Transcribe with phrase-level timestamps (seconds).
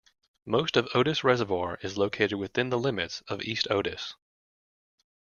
[0.47, 4.15] Most of Otis Reservoir is located within the limits of East Otis.